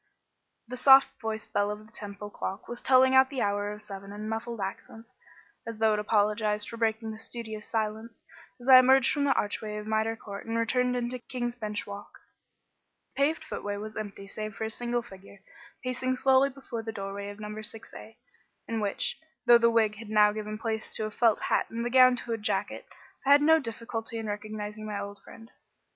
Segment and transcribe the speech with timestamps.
[0.67, 4.11] The soft voiced bell of the Temple clock was telling out the hour of seven
[4.11, 5.13] in muffled accents
[5.67, 8.23] (as though it apologised for breaking the studious silence)
[8.59, 12.13] as I emerged from the archway of Mitre Court and turned into King's Bench Walk.
[13.15, 15.37] The paved footway was empty save for a single figure,
[15.83, 18.15] pacing slowly before the doorway of number 6A,
[18.67, 21.91] in which, though the wig had now given place to a felt hat and the
[21.91, 22.87] gown to a jacket,
[23.23, 25.51] I had no difficulty in recognising my friend.